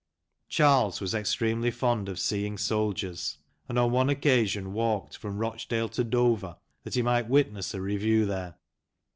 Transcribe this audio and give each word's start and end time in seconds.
Charles 0.49 0.99
was 0.99 1.13
extremely 1.13 1.69
fond 1.69 2.09
of 2.09 2.17
seeing 2.19 2.57
soldiers, 2.57 3.37
and 3.69 3.77
on 3.77 3.91
one 3.91 4.09
occasion 4.09 4.73
walked 4.73 5.15
from 5.15 5.37
Rochdale 5.37 5.89
to 5.89 6.03
Dover 6.03 6.57
that 6.83 6.95
he 6.95 7.03
might 7.03 7.29
witness 7.29 7.75
a 7.75 7.81
review 7.81 8.25
there. 8.25 8.55